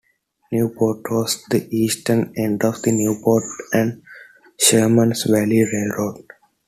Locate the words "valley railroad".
5.29-6.23